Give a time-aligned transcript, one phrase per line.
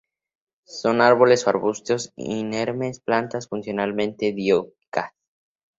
[0.65, 5.11] Son árboles o arbustos, inermes; plantas funcionalmente dioicas.